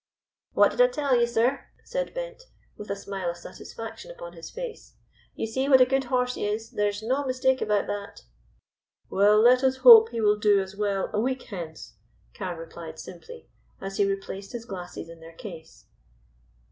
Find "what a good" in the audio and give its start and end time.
5.69-6.05